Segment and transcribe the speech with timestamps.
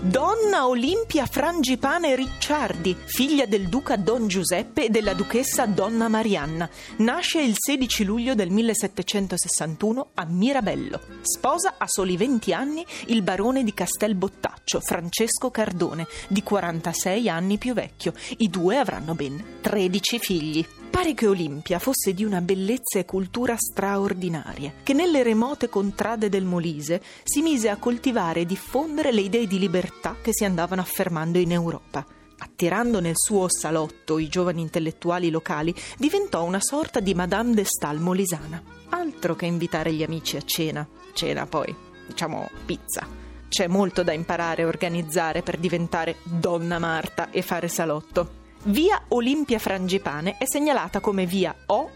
[0.00, 6.70] Donna Olimpia Frangipane Ricciardi, figlia del duca Don Giuseppe e della duchessa Donna Marianna.
[6.98, 11.00] Nasce il 16 luglio del 1761 a Mirabello.
[11.22, 17.74] Sposa a soli 20 anni il barone di Castelbottaccio, Francesco Cardone, di 46 anni più
[17.74, 18.12] vecchio.
[18.36, 20.66] I due avranno ben 13 figli.
[20.98, 26.44] Pare che Olimpia fosse di una bellezza e cultura straordinarie, che nelle remote contrade del
[26.44, 31.38] Molise si mise a coltivare e diffondere le idee di libertà che si andavano affermando
[31.38, 32.04] in Europa.
[32.38, 38.00] Attirando nel suo salotto i giovani intellettuali locali, diventò una sorta di Madame de Stael
[38.00, 38.60] molisana.
[38.88, 40.84] Altro che invitare gli amici a cena.
[41.12, 41.72] Cena poi,
[42.08, 43.06] diciamo pizza.
[43.48, 48.37] C'è molto da imparare e organizzare per diventare donna Marta e fare salotto.
[48.64, 51.90] Via Olimpia Frangipane è segnalata come via O.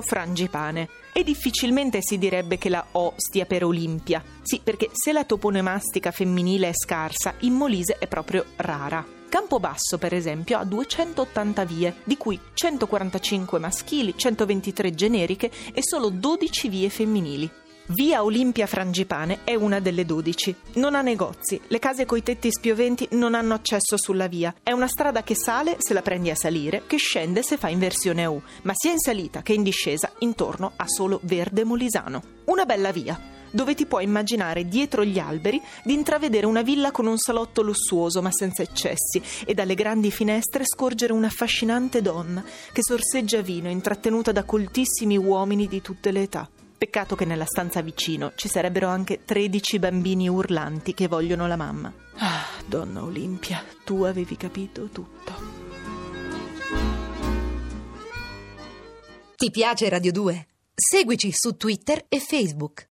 [0.00, 4.24] Frangipane e difficilmente si direbbe che la O stia per Olimpia.
[4.42, 9.04] Sì, perché se la toponomastica femminile è scarsa, in Molise è proprio rara.
[9.28, 16.68] Campobasso, per esempio, ha 280 vie, di cui 145 maschili, 123 generiche e solo 12
[16.70, 17.50] vie femminili.
[17.92, 20.54] Via Olimpia Frangipane è una delle 12.
[20.74, 24.54] Non ha negozi, le case coi tetti spioventi non hanno accesso sulla via.
[24.62, 28.24] È una strada che sale se la prendi a salire, che scende se fa inversione
[28.24, 32.22] a U, ma sia in salita che in discesa intorno a solo verde molisano.
[32.44, 33.18] Una bella via
[33.50, 38.20] dove ti puoi immaginare dietro gli alberi di intravedere una villa con un salotto lussuoso
[38.20, 44.44] ma senza eccessi e dalle grandi finestre scorgere un'affascinante donna che sorseggia vino intrattenuta da
[44.44, 46.50] coltissimi uomini di tutte le età.
[46.78, 51.92] Peccato che nella stanza vicino ci sarebbero anche 13 bambini urlanti che vogliono la mamma.
[52.18, 55.32] Ah, donna Olimpia, tu avevi capito tutto.
[59.34, 60.46] Ti piace Radio 2?
[60.72, 62.86] Seguici su Twitter e Facebook.